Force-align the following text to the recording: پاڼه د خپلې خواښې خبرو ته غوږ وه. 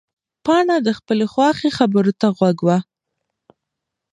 پاڼه 0.45 0.75
د 0.87 0.89
خپلې 0.99 1.25
خواښې 1.33 1.69
خبرو 1.77 2.11
ته 2.21 2.27
غوږ 2.37 2.57
وه. 2.67 2.77